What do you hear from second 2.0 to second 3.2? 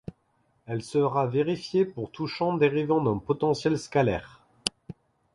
tout champ dérivant d'un